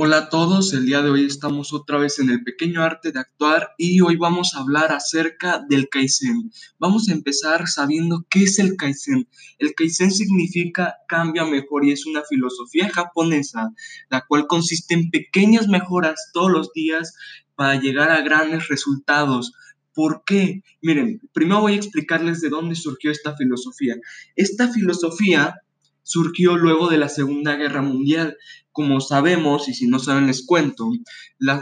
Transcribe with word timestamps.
Hola 0.00 0.18
a 0.18 0.28
todos, 0.28 0.74
el 0.74 0.86
día 0.86 1.02
de 1.02 1.10
hoy 1.10 1.24
estamos 1.24 1.72
otra 1.72 1.98
vez 1.98 2.20
en 2.20 2.30
el 2.30 2.44
pequeño 2.44 2.84
arte 2.84 3.10
de 3.10 3.18
actuar 3.18 3.70
y 3.76 4.00
hoy 4.00 4.14
vamos 4.14 4.54
a 4.54 4.60
hablar 4.60 4.92
acerca 4.92 5.60
del 5.68 5.88
Kaizen. 5.88 6.52
Vamos 6.78 7.08
a 7.08 7.12
empezar 7.12 7.66
sabiendo 7.66 8.24
qué 8.30 8.44
es 8.44 8.60
el 8.60 8.76
Kaizen. 8.76 9.28
El 9.58 9.74
Kaizen 9.74 10.12
significa 10.12 10.94
cambia 11.08 11.44
mejor 11.44 11.84
y 11.84 11.90
es 11.90 12.06
una 12.06 12.22
filosofía 12.22 12.88
japonesa, 12.88 13.72
la 14.08 14.24
cual 14.24 14.46
consiste 14.46 14.94
en 14.94 15.10
pequeñas 15.10 15.66
mejoras 15.66 16.30
todos 16.32 16.52
los 16.52 16.72
días 16.72 17.12
para 17.56 17.80
llegar 17.80 18.12
a 18.12 18.20
grandes 18.20 18.68
resultados. 18.68 19.52
¿Por 19.94 20.22
qué? 20.24 20.62
Miren, 20.80 21.20
primero 21.32 21.62
voy 21.62 21.72
a 21.72 21.76
explicarles 21.76 22.40
de 22.40 22.50
dónde 22.50 22.76
surgió 22.76 23.10
esta 23.10 23.36
filosofía. 23.36 23.96
Esta 24.36 24.68
filosofía 24.68 25.56
surgió 26.08 26.56
luego 26.56 26.88
de 26.88 26.96
la 26.96 27.10
Segunda 27.10 27.54
Guerra 27.56 27.82
Mundial. 27.82 28.38
Como 28.72 29.00
sabemos, 29.00 29.68
y 29.68 29.74
si 29.74 29.86
no 29.88 29.98
saben 29.98 30.26
les 30.26 30.46
cuento, 30.46 30.90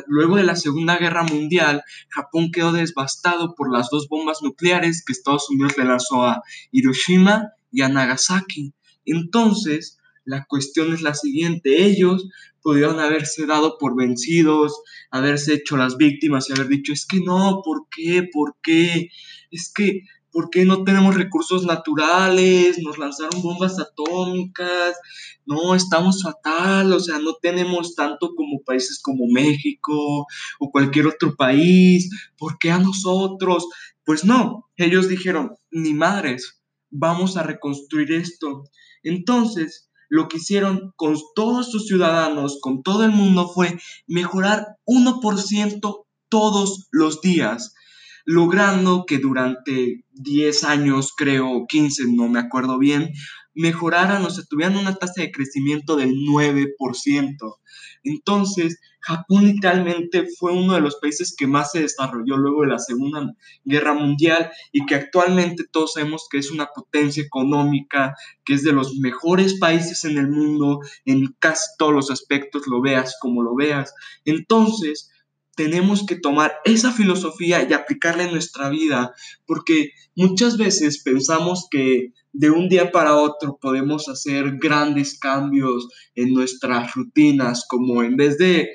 luego 0.07 0.37
de 0.37 0.45
la 0.45 0.55
Segunda 0.55 0.97
Guerra 0.99 1.25
Mundial, 1.25 1.83
Japón 2.11 2.51
quedó 2.53 2.73
devastado 2.73 3.55
por 3.57 3.73
las 3.73 3.89
dos 3.91 4.07
bombas 4.09 4.39
nucleares 4.43 5.03
que 5.05 5.13
Estados 5.13 5.51
Unidos 5.51 5.77
le 5.77 5.85
lanzó 5.85 6.25
a 6.25 6.43
Hiroshima 6.71 7.53
y 7.73 7.83
a 7.83 7.89
Nagasaki. 7.89 8.73
Entonces, 9.05 9.99
la 10.25 10.45
cuestión 10.45 10.93
es 10.93 11.03
la 11.03 11.15
siguiente, 11.15 11.85
ellos 11.85 12.29
pudieron 12.63 13.01
haberse 13.01 13.47
dado 13.47 13.79
por 13.79 13.97
vencidos, 13.97 14.81
haberse 15.11 15.55
hecho 15.55 15.77
las 15.77 15.97
víctimas 15.97 16.49
y 16.49 16.53
haber 16.53 16.69
dicho, 16.69 16.93
es 16.93 17.07
que 17.07 17.21
no, 17.21 17.63
¿por 17.65 17.87
qué? 17.91 18.29
¿Por 18.31 18.57
qué? 18.63 19.09
Es 19.51 19.73
que 19.75 20.03
¿por 20.37 20.51
qué 20.51 20.67
no 20.67 20.85
tenemos 20.85 21.15
recursos 21.15 21.65
naturales? 21.65 22.79
Nos 22.83 22.99
lanzaron 22.99 23.41
bombas 23.41 23.81
atómicas, 23.81 24.95
no, 25.47 25.75
estamos 25.75 26.23
fatal, 26.23 26.93
o 26.93 27.01
sea, 27.01 27.19
no 27.19 27.37
tenemos 27.41 27.95
tanto 27.95 28.35
como 28.35 28.61
países 28.63 29.01
como 29.01 29.25
México 29.33 30.27
o 30.59 30.71
cualquier 30.71 31.07
otro 31.07 31.35
país, 31.37 32.11
¿por 32.37 32.59
qué 32.59 32.71
a 32.71 32.79
nosotros? 32.79 33.67
Pues 34.05 34.27
no, 34.27 34.69
ellos 34.77 35.09
dijeron, 35.09 35.57
ni 35.71 35.95
madres, 35.95 36.61
vamos 36.91 37.39
a 37.39 37.43
reconstruir 37.43 38.13
esto. 38.13 38.65
Entonces, 39.03 39.89
lo 40.11 40.29
que 40.29 40.37
hicieron 40.37 40.93
con 40.97 41.17
todos 41.35 41.71
sus 41.71 41.87
ciudadanos, 41.87 42.59
con 42.61 42.83
todo 42.83 43.05
el 43.05 43.11
mundo, 43.11 43.49
fue 43.49 43.79
mejorar 44.07 44.77
1% 44.85 46.05
todos 46.29 46.89
los 46.91 47.23
días 47.23 47.73
logrando 48.27 49.07
que 49.07 49.19
durante 49.19 50.05
10 50.13 50.65
años, 50.65 51.15
creo, 51.17 51.65
15, 51.67 52.05
no 52.13 52.29
me 52.29 52.41
acuerdo 52.41 52.79
bien, 52.79 53.13
mejoraran 53.55 54.23
o 54.25 54.31
sea, 54.31 54.45
tuvieran 54.49 54.77
una 54.77 54.97
tasa 54.97 55.23
de 55.23 55.33
crecimiento 55.33 55.97
del 55.97 56.11
9%. 56.11 57.57
Entonces, 58.03 58.79
Japón 59.01 59.47
literalmente 59.47 60.27
fue 60.39 60.53
uno 60.53 60.75
de 60.75 60.81
los 60.81 60.97
países 60.97 61.35
que 61.37 61.47
más 61.47 61.73
se 61.73 61.83
desarrolló 61.83 62.37
luego 62.37 62.63
de 62.63 62.69
la 62.69 62.79
Segunda 62.79 63.33
Guerra 63.65 63.95
Mundial 63.95 64.51
y 64.73 64.85
que 64.85 64.97
actualmente 64.97 65.65
todos 65.71 65.95
sabemos 65.95 66.27
que 66.31 66.39
es 66.39 66.51
una 66.51 66.67
potencia 66.75 67.23
económica, 67.23 68.15
que 68.45 68.55
es 68.55 68.65
de 68.65 68.73
los 68.73 68.97
mejores 68.97 69.59
países 69.59 70.05
en 70.05 70.19
el 70.19 70.29
mundo 70.29 70.81
en 71.05 71.35
casi 71.39 71.67
todos 71.79 71.93
los 71.93 72.11
aspectos, 72.11 72.67
lo 72.67 72.83
veas 72.83 73.17
como 73.21 73.43
lo 73.43 73.55
veas. 73.55 73.95
Entonces, 74.25 75.11
tenemos 75.57 76.05
que 76.07 76.17
tomar 76.17 76.55
esa 76.65 76.93
filosofía 76.93 77.67
y 77.69 77.73
aplicarla 77.73 78.25
en 78.25 78.33
nuestra 78.33 78.69
vida, 78.69 79.15
porque 79.47 79.91
muchas 80.15 80.57
veces 80.59 81.03
pensamos 81.03 81.67
que 81.71 82.13
de 82.33 82.51
un 82.51 82.69
día 82.69 82.93
para 82.93 83.17
otro 83.17 83.59
podemos 83.61 84.09
hacer 84.09 84.59
grandes 84.59 85.19
cambios 85.19 85.89
en 86.15 86.35
nuestras 86.35 86.95
rutinas, 86.95 87.65
como 87.67 88.03
en 88.03 88.17
vez 88.17 88.37
de, 88.37 88.69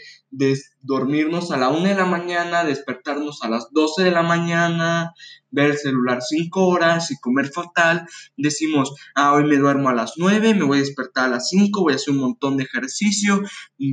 dormirnos 0.81 1.51
a 1.51 1.57
la 1.57 1.69
una 1.69 1.89
de 1.89 1.95
la 1.95 2.05
mañana, 2.05 2.63
despertarnos 2.63 3.43
a 3.43 3.49
las 3.49 3.67
12 3.71 4.03
de 4.03 4.11
la 4.11 4.23
mañana, 4.23 5.13
ver 5.51 5.71
el 5.71 5.77
celular 5.77 6.21
cinco 6.21 6.67
horas 6.67 7.11
y 7.11 7.19
comer 7.19 7.49
fatal, 7.49 8.07
decimos, 8.37 8.95
ah, 9.15 9.33
hoy 9.33 9.43
me 9.43 9.57
duermo 9.57 9.89
a 9.89 9.93
las 9.93 10.13
9, 10.17 10.53
me 10.55 10.63
voy 10.63 10.77
a 10.77 10.81
despertar 10.81 11.25
a 11.25 11.29
las 11.29 11.49
5, 11.49 11.81
voy 11.81 11.93
a 11.93 11.95
hacer 11.97 12.13
un 12.13 12.21
montón 12.21 12.57
de 12.57 12.63
ejercicio, 12.63 13.41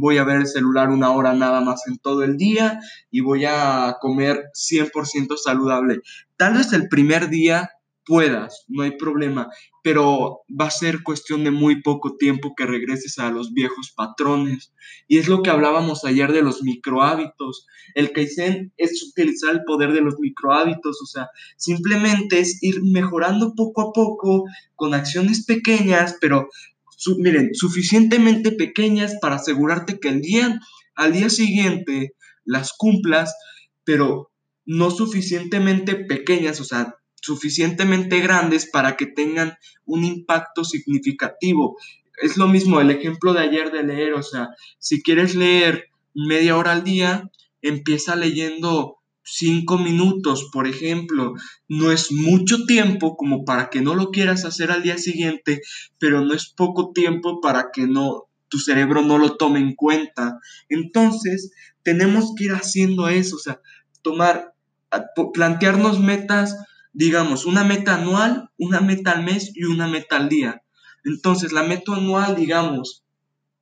voy 0.00 0.18
a 0.18 0.24
ver 0.24 0.36
el 0.36 0.46
celular 0.46 0.90
una 0.90 1.10
hora 1.10 1.34
nada 1.34 1.60
más 1.60 1.82
en 1.88 1.98
todo 1.98 2.22
el 2.22 2.36
día 2.36 2.78
y 3.10 3.20
voy 3.20 3.44
a 3.44 3.96
comer 4.00 4.44
100% 4.54 5.36
saludable. 5.36 6.00
Tal 6.36 6.54
vez 6.54 6.72
el 6.72 6.88
primer 6.88 7.28
día 7.28 7.70
puedas, 8.04 8.64
no 8.68 8.84
hay 8.84 8.96
problema, 8.96 9.48
pero 9.88 10.42
va 10.48 10.66
a 10.66 10.70
ser 10.70 11.02
cuestión 11.02 11.44
de 11.44 11.50
muy 11.50 11.80
poco 11.80 12.18
tiempo 12.18 12.52
que 12.54 12.66
regreses 12.66 13.18
a 13.18 13.30
los 13.30 13.54
viejos 13.54 13.90
patrones. 13.96 14.74
Y 15.06 15.16
es 15.16 15.28
lo 15.28 15.42
que 15.42 15.48
hablábamos 15.48 16.04
ayer 16.04 16.30
de 16.30 16.42
los 16.42 16.62
microhábitos. 16.62 17.66
El 17.94 18.12
Kaizen 18.12 18.74
es 18.76 19.02
utilizar 19.02 19.54
el 19.54 19.64
poder 19.64 19.94
de 19.94 20.02
los 20.02 20.18
microhábitos, 20.18 21.00
o 21.00 21.06
sea, 21.06 21.30
simplemente 21.56 22.38
es 22.38 22.62
ir 22.62 22.82
mejorando 22.82 23.54
poco 23.54 23.80
a 23.80 23.92
poco 23.94 24.44
con 24.74 24.92
acciones 24.92 25.46
pequeñas, 25.46 26.18
pero 26.20 26.50
miren, 27.16 27.54
suficientemente 27.54 28.52
pequeñas 28.52 29.14
para 29.22 29.36
asegurarte 29.36 29.98
que 30.00 30.08
el 30.10 30.20
día 30.20 30.60
al 30.96 31.14
día 31.14 31.30
siguiente 31.30 32.12
las 32.44 32.74
cumplas, 32.76 33.34
pero 33.84 34.30
no 34.66 34.90
suficientemente 34.90 35.94
pequeñas, 35.94 36.60
o 36.60 36.64
sea, 36.64 36.94
suficientemente 37.20 38.20
grandes 38.20 38.68
para 38.70 38.96
que 38.96 39.06
tengan 39.06 39.56
un 39.84 40.04
impacto 40.04 40.64
significativo. 40.64 41.76
Es 42.22 42.36
lo 42.36 42.48
mismo 42.48 42.80
el 42.80 42.90
ejemplo 42.90 43.32
de 43.32 43.40
ayer 43.40 43.70
de 43.70 43.82
leer, 43.82 44.14
o 44.14 44.22
sea, 44.22 44.48
si 44.78 45.02
quieres 45.02 45.34
leer 45.34 45.90
media 46.14 46.56
hora 46.56 46.72
al 46.72 46.84
día, 46.84 47.30
empieza 47.62 48.16
leyendo 48.16 48.96
cinco 49.22 49.78
minutos, 49.78 50.48
por 50.52 50.66
ejemplo. 50.66 51.34
No 51.68 51.92
es 51.92 52.10
mucho 52.10 52.64
tiempo 52.66 53.16
como 53.16 53.44
para 53.44 53.70
que 53.70 53.80
no 53.80 53.94
lo 53.94 54.10
quieras 54.10 54.44
hacer 54.44 54.70
al 54.70 54.82
día 54.82 54.98
siguiente, 54.98 55.60
pero 55.98 56.22
no 56.22 56.34
es 56.34 56.46
poco 56.46 56.92
tiempo 56.92 57.40
para 57.40 57.70
que 57.72 57.86
no 57.86 58.24
tu 58.48 58.58
cerebro 58.58 59.02
no 59.02 59.18
lo 59.18 59.36
tome 59.36 59.60
en 59.60 59.74
cuenta. 59.74 60.38
Entonces, 60.68 61.52
tenemos 61.82 62.32
que 62.36 62.44
ir 62.44 62.52
haciendo 62.52 63.08
eso, 63.08 63.36
o 63.36 63.38
sea, 63.38 63.60
tomar, 64.02 64.54
plantearnos 65.34 66.00
metas 66.00 66.56
digamos, 66.98 67.46
una 67.46 67.62
meta 67.62 67.94
anual, 67.94 68.50
una 68.58 68.80
meta 68.80 69.12
al 69.12 69.22
mes 69.22 69.52
y 69.54 69.62
una 69.62 69.86
meta 69.86 70.16
al 70.16 70.28
día. 70.28 70.64
Entonces, 71.04 71.52
la 71.52 71.62
meta 71.62 71.94
anual, 71.94 72.34
digamos, 72.34 73.04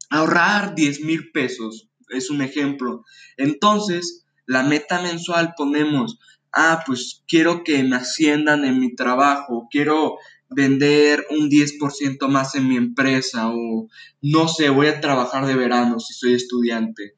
ahorrar 0.09 0.75
10 0.75 1.03
mil 1.03 1.31
pesos, 1.33 1.91
es 2.09 2.31
un 2.31 2.41
ejemplo. 2.41 3.05
Entonces, 3.37 4.25
la 4.47 4.63
meta 4.63 5.03
mensual 5.03 5.53
ponemos, 5.55 6.19
ah, 6.51 6.83
pues 6.87 7.25
quiero 7.29 7.63
que 7.63 7.85
me 7.85 7.97
asciendan 7.97 8.65
en 8.65 8.81
mi 8.81 8.95
trabajo, 8.95 9.69
quiero 9.71 10.17
vender 10.49 11.27
un 11.29 11.51
10% 11.51 12.29
más 12.29 12.55
en 12.55 12.69
mi 12.69 12.77
empresa 12.77 13.51
o 13.51 13.89
no 14.23 14.49
sé, 14.49 14.71
voy 14.71 14.87
a 14.87 15.03
trabajar 15.03 15.45
de 15.45 15.57
verano 15.57 16.01
si 16.01 16.15
soy 16.15 16.33
estudiante. 16.33 17.17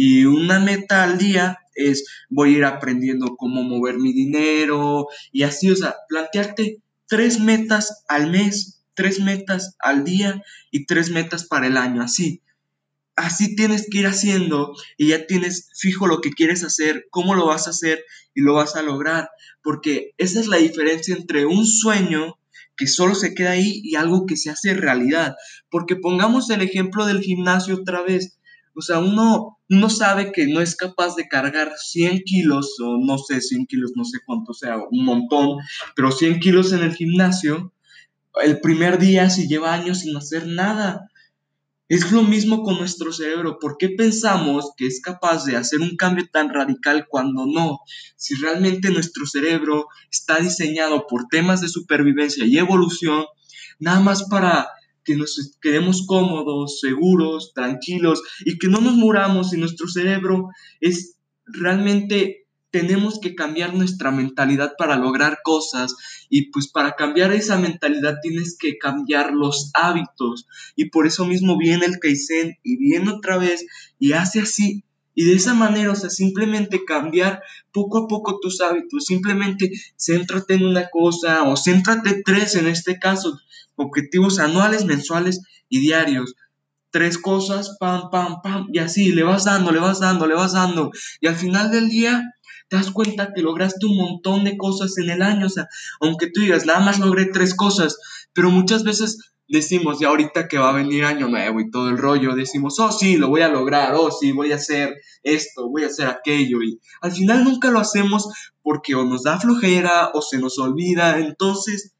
Y 0.00 0.26
una 0.26 0.60
meta 0.60 1.02
al 1.02 1.18
día 1.18 1.58
es 1.74 2.06
voy 2.30 2.54
a 2.54 2.58
ir 2.58 2.64
aprendiendo 2.64 3.34
cómo 3.36 3.64
mover 3.64 3.98
mi 3.98 4.12
dinero 4.12 5.08
y 5.32 5.42
así, 5.42 5.72
o 5.72 5.74
sea, 5.74 5.96
plantearte 6.08 6.80
tres 7.08 7.40
metas 7.40 8.04
al 8.06 8.30
mes, 8.30 8.84
tres 8.94 9.18
metas 9.18 9.74
al 9.80 10.04
día 10.04 10.40
y 10.70 10.86
tres 10.86 11.10
metas 11.10 11.46
para 11.46 11.66
el 11.66 11.76
año, 11.76 12.00
así. 12.00 12.42
Así 13.16 13.56
tienes 13.56 13.88
que 13.90 13.98
ir 13.98 14.06
haciendo 14.06 14.72
y 14.96 15.08
ya 15.08 15.26
tienes 15.26 15.68
fijo 15.76 16.06
lo 16.06 16.20
que 16.20 16.30
quieres 16.30 16.62
hacer, 16.62 17.08
cómo 17.10 17.34
lo 17.34 17.46
vas 17.46 17.66
a 17.66 17.70
hacer 17.70 18.04
y 18.36 18.42
lo 18.42 18.54
vas 18.54 18.76
a 18.76 18.82
lograr, 18.82 19.30
porque 19.64 20.12
esa 20.16 20.38
es 20.38 20.46
la 20.46 20.58
diferencia 20.58 21.16
entre 21.16 21.44
un 21.44 21.66
sueño 21.66 22.38
que 22.76 22.86
solo 22.86 23.16
se 23.16 23.34
queda 23.34 23.50
ahí 23.50 23.80
y 23.82 23.96
algo 23.96 24.26
que 24.26 24.36
se 24.36 24.50
hace 24.50 24.74
realidad. 24.74 25.34
Porque 25.68 25.96
pongamos 25.96 26.48
el 26.50 26.62
ejemplo 26.62 27.04
del 27.04 27.20
gimnasio 27.20 27.74
otra 27.74 28.02
vez. 28.02 28.37
O 28.78 28.80
sea, 28.80 29.00
uno, 29.00 29.58
uno 29.68 29.90
sabe 29.90 30.30
que 30.30 30.46
no 30.46 30.60
es 30.60 30.76
capaz 30.76 31.16
de 31.16 31.26
cargar 31.26 31.72
100 31.76 32.22
kilos, 32.24 32.76
o 32.80 32.96
no 32.96 33.18
sé, 33.18 33.40
100 33.40 33.66
kilos, 33.66 33.90
no 33.96 34.04
sé 34.04 34.20
cuánto 34.24 34.54
sea, 34.54 34.76
un 34.78 35.04
montón, 35.04 35.58
pero 35.96 36.12
100 36.12 36.38
kilos 36.38 36.72
en 36.72 36.84
el 36.84 36.94
gimnasio, 36.94 37.72
el 38.40 38.60
primer 38.60 39.00
día 39.00 39.30
si 39.30 39.48
lleva 39.48 39.74
años 39.74 39.98
sin 40.00 40.16
hacer 40.16 40.46
nada. 40.46 41.10
Es 41.88 42.12
lo 42.12 42.22
mismo 42.22 42.62
con 42.62 42.78
nuestro 42.78 43.12
cerebro. 43.12 43.58
¿Por 43.58 43.78
qué 43.78 43.88
pensamos 43.88 44.70
que 44.76 44.86
es 44.86 45.00
capaz 45.00 45.44
de 45.44 45.56
hacer 45.56 45.80
un 45.80 45.96
cambio 45.96 46.28
tan 46.30 46.50
radical 46.54 47.06
cuando 47.08 47.46
no? 47.46 47.80
Si 48.14 48.36
realmente 48.36 48.90
nuestro 48.90 49.26
cerebro 49.26 49.88
está 50.08 50.36
diseñado 50.36 51.08
por 51.08 51.26
temas 51.26 51.60
de 51.62 51.68
supervivencia 51.68 52.44
y 52.46 52.58
evolución, 52.58 53.24
nada 53.80 53.98
más 53.98 54.28
para 54.28 54.68
que 55.08 55.16
nos 55.16 55.56
quedemos 55.62 56.04
cómodos, 56.06 56.80
seguros, 56.80 57.54
tranquilos 57.54 58.22
y 58.44 58.58
que 58.58 58.68
no 58.68 58.82
nos 58.82 58.92
muramos 58.92 59.54
y 59.54 59.56
nuestro 59.56 59.88
cerebro 59.88 60.50
es 60.82 61.16
realmente 61.46 62.46
tenemos 62.70 63.18
que 63.18 63.34
cambiar 63.34 63.72
nuestra 63.72 64.10
mentalidad 64.10 64.74
para 64.76 64.96
lograr 64.96 65.38
cosas 65.42 65.96
y 66.28 66.50
pues 66.50 66.68
para 66.68 66.92
cambiar 66.92 67.32
esa 67.32 67.56
mentalidad 67.56 68.18
tienes 68.20 68.58
que 68.58 68.76
cambiar 68.76 69.32
los 69.32 69.70
hábitos 69.72 70.46
y 70.76 70.90
por 70.90 71.06
eso 71.06 71.24
mismo 71.24 71.56
viene 71.56 71.86
el 71.86 71.98
Kaizen 71.98 72.58
y 72.62 72.76
viene 72.76 73.10
otra 73.10 73.38
vez 73.38 73.64
y 73.98 74.12
hace 74.12 74.40
así 74.40 74.84
y 75.18 75.24
de 75.24 75.34
esa 75.34 75.52
manera, 75.52 75.90
o 75.90 75.96
sea, 75.96 76.10
simplemente 76.10 76.84
cambiar 76.84 77.42
poco 77.72 77.98
a 77.98 78.06
poco 78.06 78.38
tus 78.38 78.60
hábitos, 78.60 79.06
simplemente 79.06 79.72
céntrate 79.96 80.54
en 80.54 80.64
una 80.64 80.90
cosa 80.90 81.42
o 81.42 81.56
céntrate 81.56 82.22
tres 82.24 82.54
en 82.54 82.68
este 82.68 83.00
caso, 83.00 83.36
objetivos 83.74 84.38
anuales, 84.38 84.84
mensuales 84.84 85.40
y 85.68 85.80
diarios. 85.80 86.36
Tres 86.90 87.18
cosas, 87.18 87.76
pam, 87.80 88.10
pam, 88.12 88.42
pam, 88.44 88.68
y 88.72 88.78
así, 88.78 89.10
le 89.10 89.24
vas 89.24 89.42
dando, 89.42 89.72
le 89.72 89.80
vas 89.80 89.98
dando, 89.98 90.28
le 90.28 90.36
vas 90.36 90.52
dando. 90.52 90.92
Y 91.20 91.26
al 91.26 91.34
final 91.34 91.72
del 91.72 91.88
día, 91.88 92.22
te 92.68 92.76
das 92.76 92.92
cuenta 92.92 93.32
que 93.34 93.42
lograste 93.42 93.86
un 93.86 93.96
montón 93.96 94.44
de 94.44 94.56
cosas 94.56 94.98
en 94.98 95.10
el 95.10 95.22
año, 95.22 95.46
o 95.46 95.50
sea, 95.50 95.66
aunque 96.00 96.30
tú 96.30 96.42
digas, 96.42 96.64
nada 96.64 96.78
más 96.78 97.00
logré 97.00 97.26
tres 97.26 97.56
cosas, 97.56 97.98
pero 98.32 98.50
muchas 98.50 98.84
veces 98.84 99.18
decimos, 99.48 99.98
ya 99.98 100.08
ahorita 100.08 100.46
que 100.46 100.58
va 100.58 100.70
a 100.70 100.74
venir 100.74 101.04
año 101.04 101.28
nuevo 101.28 101.60
y 101.60 101.70
todo 101.70 101.88
el 101.88 101.98
rollo, 101.98 102.34
decimos, 102.34 102.78
oh 102.78 102.92
sí, 102.92 103.16
lo 103.16 103.28
voy 103.28 103.40
a 103.40 103.48
lograr, 103.48 103.94
oh 103.94 104.10
sí, 104.10 104.32
voy 104.32 104.52
a 104.52 104.56
hacer 104.56 104.96
esto, 105.22 105.68
voy 105.70 105.84
a 105.84 105.86
hacer 105.86 106.06
aquello, 106.06 106.62
y 106.62 106.80
al 107.00 107.12
final 107.12 107.44
nunca 107.44 107.70
lo 107.70 107.80
hacemos 107.80 108.28
porque 108.62 108.94
o 108.94 109.04
nos 109.04 109.22
da 109.22 109.40
flojera 109.40 110.10
o 110.12 110.20
se 110.20 110.38
nos 110.38 110.58
olvida, 110.58 111.18
entonces, 111.18 111.94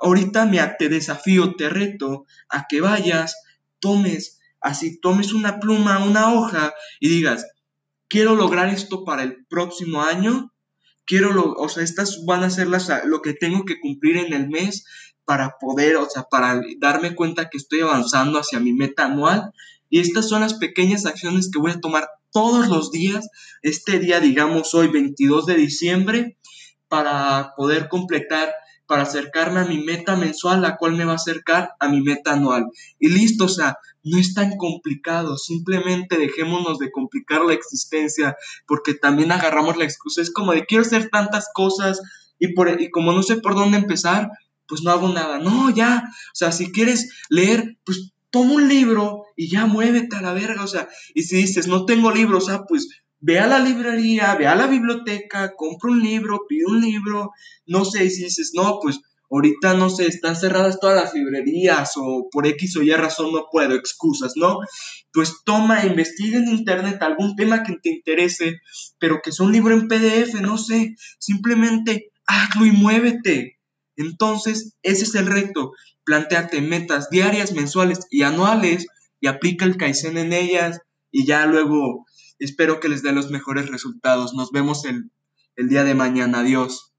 ahorita 0.00 0.46
me 0.46 0.58
te 0.78 0.88
desafío, 0.88 1.54
te 1.54 1.68
reto 1.68 2.24
a 2.48 2.64
que 2.68 2.80
vayas, 2.80 3.36
tomes, 3.78 4.40
así, 4.60 4.98
tomes 5.00 5.34
una 5.34 5.60
pluma, 5.60 6.04
una 6.04 6.32
hoja 6.32 6.72
y 6.98 7.08
digas, 7.10 7.46
quiero 8.08 8.34
lograr 8.34 8.70
esto 8.70 9.04
para 9.04 9.22
el 9.22 9.44
próximo 9.46 10.02
año, 10.02 10.52
quiero, 11.04 11.32
lo, 11.32 11.52
o 11.52 11.68
sea, 11.68 11.82
estas 11.82 12.24
van 12.24 12.42
a 12.44 12.50
ser 12.50 12.68
las, 12.68 12.90
lo 13.04 13.20
que 13.20 13.34
tengo 13.34 13.66
que 13.66 13.78
cumplir 13.78 14.16
en 14.16 14.32
el 14.32 14.48
mes 14.48 14.86
para 15.24 15.56
poder, 15.60 15.96
o 15.96 16.08
sea, 16.08 16.24
para 16.24 16.60
darme 16.78 17.14
cuenta 17.14 17.48
que 17.48 17.58
estoy 17.58 17.80
avanzando 17.80 18.38
hacia 18.38 18.60
mi 18.60 18.72
meta 18.72 19.06
anual. 19.06 19.52
Y 19.90 20.00
estas 20.00 20.28
son 20.28 20.40
las 20.40 20.54
pequeñas 20.54 21.06
acciones 21.06 21.50
que 21.50 21.58
voy 21.58 21.72
a 21.72 21.80
tomar 21.80 22.08
todos 22.32 22.68
los 22.68 22.90
días, 22.90 23.28
este 23.62 23.98
día, 23.98 24.20
digamos, 24.20 24.74
hoy 24.74 24.88
22 24.88 25.46
de 25.46 25.54
diciembre, 25.54 26.38
para 26.88 27.54
poder 27.56 27.88
completar 27.88 28.52
para 28.86 29.02
acercarme 29.02 29.60
a 29.60 29.64
mi 29.64 29.78
meta 29.78 30.16
mensual, 30.16 30.60
la 30.60 30.76
cual 30.76 30.92
me 30.92 31.04
va 31.04 31.12
a 31.12 31.16
acercar 31.16 31.70
a 31.80 31.88
mi 31.88 32.00
meta 32.02 32.34
anual. 32.34 32.66
Y 32.98 33.08
listo, 33.08 33.44
o 33.44 33.48
sea, 33.48 33.78
no 34.02 34.18
es 34.18 34.34
tan 34.34 34.56
complicado, 34.56 35.38
simplemente 35.38 36.18
dejémonos 36.18 36.78
de 36.78 36.90
complicar 36.90 37.44
la 37.44 37.54
existencia, 37.54 38.36
porque 38.66 38.94
también 38.94 39.32
agarramos 39.32 39.76
la 39.76 39.84
excusa, 39.84 40.20
es 40.20 40.30
como 40.30 40.52
de 40.52 40.66
quiero 40.66 40.82
hacer 40.82 41.08
tantas 41.08 41.48
cosas 41.54 42.02
y, 42.38 42.52
por, 42.52 42.80
y 42.80 42.90
como 42.90 43.12
no 43.12 43.22
sé 43.22 43.36
por 43.36 43.54
dónde 43.54 43.78
empezar, 43.78 44.28
pues 44.66 44.82
no 44.82 44.90
hago 44.90 45.08
nada. 45.08 45.38
No, 45.38 45.70
ya, 45.70 46.04
o 46.06 46.34
sea, 46.34 46.52
si 46.52 46.72
quieres 46.72 47.10
leer, 47.28 47.76
pues 47.84 48.12
toma 48.30 48.54
un 48.54 48.68
libro 48.68 49.26
y 49.36 49.48
ya 49.48 49.66
muévete 49.66 50.16
a 50.16 50.22
la 50.22 50.32
verga, 50.32 50.64
o 50.64 50.66
sea, 50.66 50.88
y 51.14 51.22
si 51.22 51.36
dices, 51.36 51.68
no 51.68 51.86
tengo 51.86 52.10
libro, 52.10 52.38
o 52.38 52.40
sea, 52.40 52.64
pues 52.64 52.88
ve 53.20 53.38
a 53.38 53.46
la 53.46 53.58
librería, 53.58 54.34
ve 54.34 54.46
a 54.46 54.54
la 54.54 54.66
biblioteca, 54.66 55.54
compra 55.56 55.90
un 55.90 56.02
libro, 56.02 56.40
pide 56.48 56.66
un 56.66 56.80
libro, 56.80 57.30
no 57.66 57.84
sé, 57.84 58.10
si 58.10 58.24
dices, 58.24 58.50
no, 58.54 58.78
pues 58.82 59.00
ahorita 59.30 59.74
no 59.74 59.90
sé, 59.90 60.06
están 60.06 60.36
cerradas 60.36 60.78
todas 60.80 61.02
las 61.02 61.14
librerías 61.14 61.92
o 61.96 62.28
por 62.30 62.46
X 62.46 62.76
o 62.76 62.82
Y 62.82 62.92
razón 62.92 63.32
no 63.32 63.46
puedo, 63.50 63.74
excusas, 63.74 64.34
¿no? 64.36 64.58
Pues 65.12 65.42
toma, 65.44 65.86
investiga 65.86 66.38
en 66.38 66.48
internet 66.48 67.02
algún 67.02 67.34
tema 67.36 67.62
que 67.62 67.76
te 67.82 67.90
interese, 67.90 68.60
pero 68.98 69.20
que 69.22 69.32
sea 69.32 69.46
un 69.46 69.52
libro 69.52 69.74
en 69.74 69.88
PDF, 69.88 70.40
no 70.40 70.58
sé, 70.58 70.94
simplemente 71.18 72.12
hazlo 72.26 72.66
y 72.66 72.72
muévete. 72.72 73.53
Entonces, 73.96 74.74
ese 74.82 75.04
es 75.04 75.14
el 75.14 75.26
reto, 75.26 75.72
planteate 76.04 76.60
metas 76.60 77.10
diarias, 77.10 77.52
mensuales 77.52 78.00
y 78.10 78.22
anuales 78.22 78.86
y 79.20 79.28
aplica 79.28 79.64
el 79.64 79.76
Kaizen 79.76 80.18
en 80.18 80.32
ellas 80.32 80.80
y 81.10 81.26
ya 81.26 81.46
luego 81.46 82.04
Espero 82.38 82.80
que 82.80 82.88
les 82.88 83.02
dé 83.02 83.12
los 83.12 83.30
mejores 83.30 83.68
resultados. 83.68 84.34
Nos 84.34 84.50
vemos 84.50 84.84
el, 84.84 85.10
el 85.56 85.68
día 85.68 85.84
de 85.84 85.94
mañana. 85.94 86.40
Adiós. 86.40 86.93